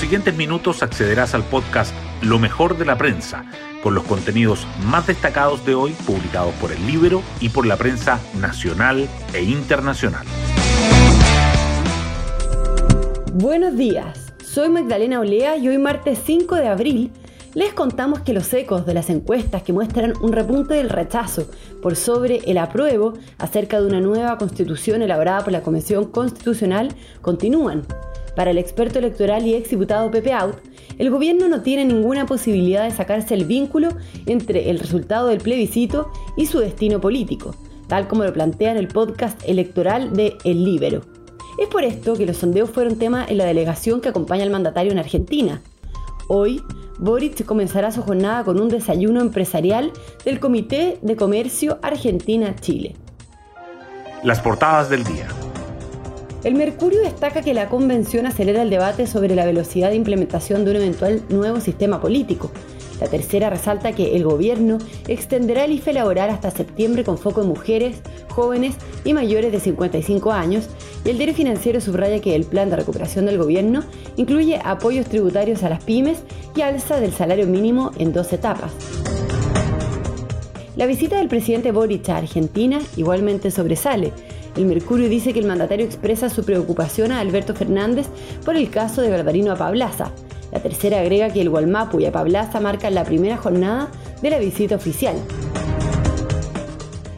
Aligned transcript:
siguientes 0.00 0.34
minutos 0.34 0.82
accederás 0.82 1.34
al 1.34 1.44
podcast 1.44 1.94
Lo 2.22 2.38
mejor 2.38 2.78
de 2.78 2.86
la 2.86 2.96
prensa, 2.96 3.44
con 3.82 3.94
los 3.94 4.04
contenidos 4.04 4.66
más 4.86 5.06
destacados 5.06 5.66
de 5.66 5.74
hoy 5.74 5.92
publicados 6.06 6.54
por 6.54 6.72
el 6.72 6.86
Libro 6.86 7.22
y 7.38 7.50
por 7.50 7.66
la 7.66 7.76
prensa 7.76 8.18
nacional 8.40 9.06
e 9.34 9.42
internacional. 9.42 10.26
Buenos 13.34 13.76
días, 13.76 14.32
soy 14.42 14.70
Magdalena 14.70 15.20
Olea 15.20 15.58
y 15.58 15.68
hoy 15.68 15.76
martes 15.76 16.18
5 16.24 16.54
de 16.56 16.68
abril 16.68 17.12
les 17.52 17.74
contamos 17.74 18.20
que 18.20 18.32
los 18.32 18.50
ecos 18.54 18.86
de 18.86 18.94
las 18.94 19.10
encuestas 19.10 19.62
que 19.62 19.74
muestran 19.74 20.14
un 20.22 20.32
repunte 20.32 20.74
del 20.74 20.88
rechazo 20.88 21.46
por 21.82 21.94
sobre 21.94 22.38
el 22.46 22.56
apruebo 22.56 23.14
acerca 23.36 23.78
de 23.78 23.86
una 23.86 24.00
nueva 24.00 24.38
constitución 24.38 25.02
elaborada 25.02 25.44
por 25.44 25.52
la 25.52 25.62
Comisión 25.62 26.06
Constitucional 26.06 26.88
continúan. 27.20 27.84
Para 28.36 28.50
el 28.50 28.58
experto 28.58 28.98
electoral 28.98 29.46
y 29.46 29.54
exdiputado 29.54 30.10
Pepe 30.10 30.32
Out, 30.32 30.56
el 30.98 31.10
gobierno 31.10 31.48
no 31.48 31.62
tiene 31.62 31.84
ninguna 31.84 32.26
posibilidad 32.26 32.84
de 32.84 32.90
sacarse 32.90 33.34
el 33.34 33.44
vínculo 33.44 33.88
entre 34.26 34.70
el 34.70 34.78
resultado 34.78 35.28
del 35.28 35.38
plebiscito 35.38 36.10
y 36.36 36.46
su 36.46 36.58
destino 36.58 37.00
político, 37.00 37.54
tal 37.88 38.06
como 38.06 38.24
lo 38.24 38.32
plantea 38.32 38.72
en 38.72 38.78
el 38.78 38.88
podcast 38.88 39.40
electoral 39.46 40.12
de 40.14 40.36
El 40.44 40.64
Libero. 40.64 41.02
Es 41.58 41.68
por 41.68 41.84
esto 41.84 42.14
que 42.14 42.26
los 42.26 42.36
sondeos 42.36 42.70
fueron 42.70 42.96
tema 42.96 43.26
en 43.28 43.38
la 43.38 43.44
delegación 43.44 44.00
que 44.00 44.08
acompaña 44.08 44.44
al 44.44 44.50
mandatario 44.50 44.92
en 44.92 44.98
Argentina. 44.98 45.60
Hoy, 46.28 46.62
Boric 46.98 47.44
comenzará 47.44 47.90
su 47.90 48.02
jornada 48.02 48.44
con 48.44 48.60
un 48.60 48.68
desayuno 48.68 49.20
empresarial 49.20 49.92
del 50.24 50.38
Comité 50.38 50.98
de 51.02 51.16
Comercio 51.16 51.78
Argentina-Chile. 51.82 52.94
Las 54.22 54.40
portadas 54.40 54.88
del 54.90 55.02
día. 55.04 55.28
El 56.42 56.54
Mercurio 56.54 57.02
destaca 57.02 57.42
que 57.42 57.52
la 57.52 57.68
convención 57.68 58.26
acelera 58.26 58.62
el 58.62 58.70
debate 58.70 59.06
sobre 59.06 59.34
la 59.34 59.44
velocidad 59.44 59.90
de 59.90 59.96
implementación 59.96 60.64
de 60.64 60.70
un 60.70 60.76
eventual 60.78 61.22
nuevo 61.28 61.60
sistema 61.60 62.00
político. 62.00 62.50
La 62.98 63.08
tercera 63.08 63.50
resalta 63.50 63.92
que 63.92 64.16
el 64.16 64.24
gobierno 64.24 64.78
extenderá 65.06 65.66
el 65.66 65.72
IFE 65.72 65.92
laboral 65.92 66.30
hasta 66.30 66.50
septiembre 66.50 67.04
con 67.04 67.18
foco 67.18 67.42
en 67.42 67.48
mujeres, 67.48 68.00
jóvenes 68.30 68.76
y 69.04 69.12
mayores 69.12 69.52
de 69.52 69.60
55 69.60 70.32
años. 70.32 70.68
Y 71.04 71.10
el 71.10 71.18
diario 71.18 71.34
financiero 71.34 71.78
subraya 71.80 72.20
que 72.20 72.34
el 72.34 72.44
plan 72.44 72.70
de 72.70 72.76
recuperación 72.76 73.26
del 73.26 73.36
gobierno 73.36 73.84
incluye 74.16 74.60
apoyos 74.64 75.06
tributarios 75.06 75.62
a 75.62 75.68
las 75.68 75.84
pymes 75.84 76.20
y 76.56 76.62
alza 76.62 77.00
del 77.00 77.12
salario 77.12 77.46
mínimo 77.46 77.90
en 77.98 78.14
dos 78.14 78.32
etapas. 78.32 78.72
La 80.76 80.86
visita 80.86 81.18
del 81.18 81.28
presidente 81.28 81.72
Boric 81.72 82.08
a 82.08 82.16
Argentina 82.16 82.80
igualmente 82.96 83.50
sobresale. 83.50 84.12
El 84.56 84.66
Mercurio 84.66 85.08
dice 85.08 85.32
que 85.32 85.38
el 85.38 85.46
mandatario 85.46 85.86
expresa 85.86 86.28
su 86.28 86.44
preocupación 86.44 87.12
a 87.12 87.20
Alberto 87.20 87.54
Fernández 87.54 88.06
por 88.44 88.56
el 88.56 88.70
caso 88.70 89.00
de 89.00 89.10
Barbarino 89.10 89.52
a 89.52 89.56
Pablaza. 89.56 90.10
La 90.52 90.60
tercera 90.60 91.00
agrega 91.00 91.32
que 91.32 91.40
el 91.40 91.50
Gualmapu 91.50 92.00
y 92.00 92.06
a 92.06 92.12
Pablaza 92.12 92.60
marcan 92.60 92.94
la 92.94 93.04
primera 93.04 93.36
jornada 93.36 93.88
de 94.20 94.30
la 94.30 94.38
visita 94.38 94.76
oficial. 94.76 95.14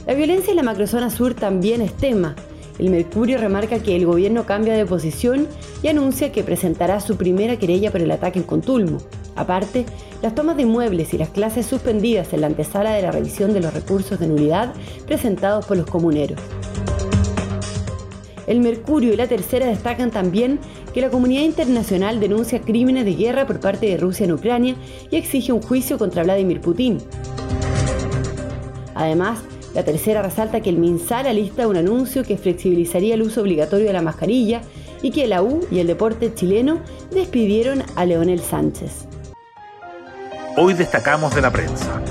La 0.06 0.14
violencia 0.14 0.50
en 0.50 0.56
la 0.56 0.62
macrozona 0.62 1.10
sur 1.10 1.34
también 1.34 1.80
es 1.80 1.94
tema. 1.94 2.34
El 2.78 2.90
Mercurio 2.90 3.38
remarca 3.38 3.78
que 3.78 3.96
el 3.96 4.04
gobierno 4.04 4.44
cambia 4.44 4.74
de 4.74 4.84
posición 4.84 5.46
y 5.82 5.88
anuncia 5.88 6.32
que 6.32 6.42
presentará 6.42 7.00
su 7.00 7.16
primera 7.16 7.56
querella 7.56 7.90
por 7.90 8.00
el 8.00 8.10
ataque 8.10 8.40
en 8.40 8.44
Contulmo. 8.44 8.98
Aparte, 9.36 9.86
las 10.20 10.34
tomas 10.34 10.56
de 10.56 10.62
inmuebles 10.62 11.14
y 11.14 11.18
las 11.18 11.30
clases 11.30 11.66
suspendidas 11.66 12.32
en 12.32 12.42
la 12.42 12.48
antesala 12.48 12.92
de 12.92 13.02
la 13.02 13.10
revisión 13.10 13.54
de 13.54 13.60
los 13.60 13.72
recursos 13.72 14.18
de 14.18 14.26
nulidad 14.26 14.74
presentados 15.06 15.64
por 15.64 15.76
los 15.76 15.86
comuneros. 15.86 16.40
El 18.46 18.60
Mercurio 18.60 19.12
y 19.12 19.16
la 19.16 19.28
Tercera 19.28 19.66
destacan 19.66 20.10
también 20.10 20.58
que 20.92 21.00
la 21.00 21.10
comunidad 21.10 21.42
internacional 21.42 22.20
denuncia 22.20 22.60
crímenes 22.60 23.04
de 23.04 23.14
guerra 23.14 23.46
por 23.46 23.60
parte 23.60 23.86
de 23.86 23.96
Rusia 23.96 24.24
en 24.24 24.32
Ucrania 24.32 24.76
y 25.10 25.16
exige 25.16 25.52
un 25.52 25.62
juicio 25.62 25.98
contra 25.98 26.22
Vladimir 26.22 26.60
Putin. 26.60 26.98
Además, 28.94 29.40
la 29.74 29.84
tercera 29.84 30.20
resalta 30.20 30.60
que 30.60 30.68
el 30.68 30.78
MinSal 30.78 31.26
alista 31.26 31.66
un 31.66 31.76
anuncio 31.76 32.24
que 32.24 32.36
flexibilizaría 32.36 33.14
el 33.14 33.22
uso 33.22 33.40
obligatorio 33.40 33.86
de 33.86 33.92
la 33.92 34.02
mascarilla 34.02 34.60
y 35.00 35.10
que 35.10 35.26
la 35.26 35.42
U 35.42 35.60
y 35.70 35.78
el 35.78 35.86
deporte 35.86 36.34
chileno 36.34 36.80
despidieron 37.10 37.82
a 37.96 38.04
Leonel 38.04 38.40
Sánchez. 38.40 39.06
Hoy 40.56 40.74
destacamos 40.74 41.34
de 41.34 41.40
la 41.40 41.50
prensa. 41.50 42.02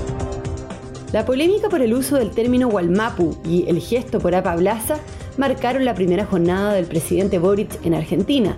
La 1.14 1.26
polémica 1.26 1.70
por 1.70 1.82
el 1.82 1.94
uso 1.94 2.16
del 2.16 2.32
término 2.32 2.68
Walmapu 2.68 3.38
y 3.46 3.70
el 3.70 3.80
gesto 3.80 4.20
por 4.20 4.34
Apa 4.34 4.56
Blaza 4.56 4.98
marcaron 5.38 5.86
la 5.86 5.96
primera 5.96 6.26
jornada 6.26 6.74
del 6.74 6.86
presidente 6.86 7.40
Boric 7.40 7.86
en 7.86 7.94
Argentina. 7.94 8.56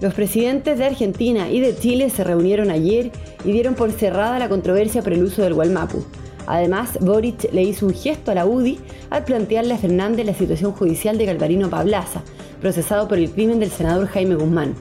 Los 0.00 0.14
presidentes 0.14 0.78
de 0.78 0.86
Argentina 0.86 1.50
y 1.50 1.60
de 1.60 1.76
Chile 1.76 2.08
se 2.08 2.24
reunieron 2.24 2.70
ayer 2.70 3.10
y 3.44 3.52
dieron 3.52 3.74
por 3.74 3.92
cerrada 3.92 4.38
la 4.38 4.48
controversia 4.48 5.02
por 5.02 5.12
el 5.12 5.22
uso 5.22 5.42
del 5.42 5.54
Gualmapu. 5.54 6.04
Además, 6.46 6.98
Boric 7.00 7.52
le 7.52 7.62
hizo 7.62 7.86
un 7.86 7.94
gesto 7.94 8.30
a 8.30 8.34
la 8.34 8.46
UDI 8.46 8.78
al 9.10 9.24
plantearle 9.24 9.74
a 9.74 9.78
Fernández 9.78 10.24
la 10.24 10.34
situación 10.34 10.72
judicial 10.72 11.18
de 11.18 11.26
Galvarino 11.26 11.68
Pablaza, 11.68 12.22
procesado 12.60 13.08
por 13.08 13.18
el 13.18 13.30
crimen 13.30 13.60
del 13.60 13.70
senador 13.70 14.06
Jaime 14.08 14.36
Guzmán. 14.36 14.74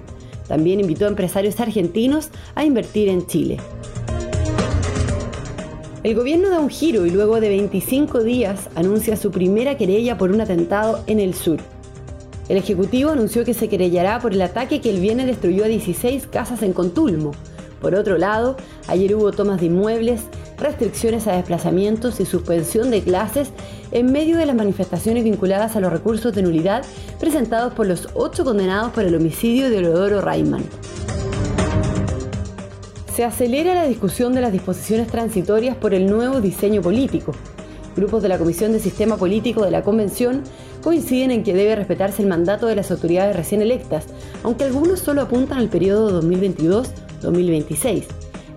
También 0.47 0.79
invitó 0.79 1.05
a 1.05 1.09
empresarios 1.09 1.59
argentinos 1.59 2.29
a 2.55 2.63
invertir 2.63 3.09
en 3.09 3.27
Chile. 3.27 3.57
El 6.01 6.15
gobierno 6.15 6.49
da 6.49 6.59
un 6.59 6.69
giro 6.69 7.05
y 7.05 7.09
luego 7.09 7.41
de 7.41 7.49
25 7.49 8.23
días 8.23 8.69
anuncia 8.75 9.17
su 9.17 9.31
primera 9.31 9.75
querella 9.75 10.17
por 10.17 10.31
un 10.31 10.39
atentado 10.39 11.03
en 11.07 11.19
el 11.19 11.33
sur. 11.33 11.59
El 12.47 12.55
Ejecutivo 12.55 13.11
anunció 13.11 13.43
que 13.43 13.53
se 13.53 13.67
querellará 13.67 14.19
por 14.19 14.31
el 14.31 14.41
ataque 14.41 14.79
que 14.79 14.91
el 14.91 15.01
viernes 15.01 15.27
destruyó 15.27 15.65
a 15.65 15.67
16 15.67 16.27
casas 16.27 16.63
en 16.63 16.71
Contulmo. 16.71 17.31
Por 17.81 17.95
otro 17.95 18.17
lado, 18.17 18.55
ayer 18.87 19.13
hubo 19.13 19.33
tomas 19.33 19.59
de 19.59 19.65
inmuebles, 19.65 20.21
restricciones 20.57 21.27
a 21.27 21.33
desplazamientos 21.33 22.21
y 22.21 22.25
suspensión 22.25 22.91
de 22.91 23.01
clases 23.01 23.49
en 23.91 24.09
medio 24.09 24.37
de 24.37 24.45
las 24.45 24.55
manifestaciones 24.55 25.25
vinculadas 25.25 25.75
a 25.75 25.81
los 25.81 25.91
recursos 25.91 26.33
de 26.33 26.43
nulidad 26.43 26.85
presentados 27.19 27.73
por 27.73 27.87
los 27.87 28.07
ocho 28.13 28.45
condenados 28.45 28.93
por 28.93 29.03
el 29.03 29.15
homicidio 29.15 29.69
de 29.69 29.81
Leodoro 29.81 30.21
Rayman 30.21 30.63
se 33.19 33.25
acelera 33.25 33.75
la 33.75 33.85
discusión 33.85 34.33
de 34.33 34.39
las 34.39 34.53
disposiciones 34.53 35.07
transitorias 35.07 35.75
por 35.75 35.93
el 35.93 36.09
nuevo 36.09 36.39
diseño 36.39 36.81
político. 36.81 37.33
Grupos 37.97 38.23
de 38.23 38.29
la 38.29 38.37
Comisión 38.37 38.71
de 38.71 38.79
Sistema 38.79 39.17
Político 39.17 39.65
de 39.65 39.71
la 39.71 39.83
Convención 39.83 40.43
coinciden 40.81 41.31
en 41.31 41.43
que 41.43 41.53
debe 41.53 41.75
respetarse 41.75 42.21
el 42.21 42.29
mandato 42.29 42.67
de 42.67 42.77
las 42.77 42.91
autoridades 42.91 43.35
recién 43.35 43.61
electas, 43.61 44.05
aunque 44.41 44.63
algunos 44.63 45.01
solo 45.01 45.21
apuntan 45.21 45.57
al 45.57 45.67
periodo 45.67 46.21
2022-2026. 46.21 48.05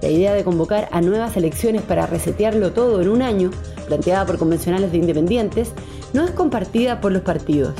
La 0.00 0.09
idea 0.09 0.33
de 0.33 0.45
convocar 0.45 0.89
a 0.93 1.00
nuevas 1.00 1.37
elecciones 1.37 1.83
para 1.83 2.06
resetearlo 2.06 2.71
todo 2.71 3.03
en 3.03 3.09
un 3.09 3.21
año, 3.21 3.50
planteada 3.89 4.25
por 4.27 4.39
convencionales 4.39 4.93
de 4.93 4.99
independientes, 4.99 5.73
no 6.12 6.23
es 6.25 6.31
compartida 6.31 7.00
por 7.00 7.11
los 7.11 7.23
partidos. 7.23 7.75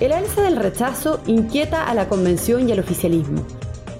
El 0.00 0.12
alza 0.12 0.40
del 0.40 0.56
rechazo 0.56 1.20
inquieta 1.26 1.86
a 1.90 1.92
la 1.92 2.08
convención 2.08 2.66
y 2.66 2.72
al 2.72 2.80
oficialismo. 2.80 3.44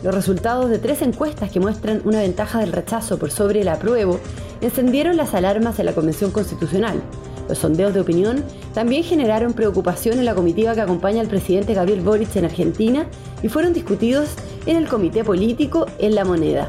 Los 0.02 0.14
resultados 0.14 0.68
de 0.68 0.78
tres 0.78 1.00
encuestas 1.02 1.50
que 1.50 1.60
muestran 1.60 2.02
una 2.04 2.20
ventaja 2.20 2.58
del 2.58 2.72
rechazo 2.72 3.18
por 3.18 3.30
sobre 3.30 3.60
el 3.60 3.68
apruebo 3.68 4.18
encendieron 4.60 5.16
las 5.16 5.32
alarmas 5.34 5.78
en 5.78 5.86
la 5.86 5.92
Convención 5.92 6.32
Constitucional. 6.32 7.00
Los 7.48 7.58
sondeos 7.58 7.94
de 7.94 8.00
opinión 8.00 8.42
también 8.74 9.04
generaron 9.04 9.52
preocupación 9.52 10.18
en 10.18 10.24
la 10.24 10.34
comitiva 10.34 10.74
que 10.74 10.80
acompaña 10.80 11.20
al 11.20 11.28
presidente 11.28 11.74
Gabriel 11.74 12.00
Boric 12.00 12.34
en 12.34 12.46
Argentina 12.46 13.06
y 13.42 13.48
fueron 13.48 13.72
discutidos 13.72 14.30
en 14.66 14.76
el 14.76 14.88
Comité 14.88 15.22
Político 15.22 15.86
en 15.98 16.14
La 16.16 16.24
Moneda. 16.24 16.68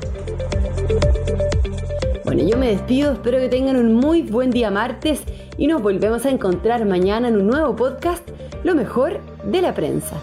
Bueno, 2.24 2.44
yo 2.44 2.58
me 2.58 2.70
despido, 2.70 3.14
espero 3.14 3.40
que 3.40 3.50
tengan 3.50 3.78
un 3.78 3.94
muy 3.94 4.22
buen 4.24 4.52
día 4.52 4.70
martes 4.70 5.22
y 5.58 5.68
nos 5.68 5.82
volvemos 5.82 6.26
a 6.26 6.30
encontrar 6.30 6.86
mañana 6.86 7.30
en 7.30 7.38
un 7.38 7.48
nuevo 7.48 7.76
podcast, 7.76 8.28
Lo 8.64 8.76
mejor 8.76 9.20
de 9.44 9.62
la 9.62 9.74
prensa. 9.74 10.22